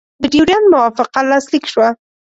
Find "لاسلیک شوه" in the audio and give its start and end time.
1.29-1.87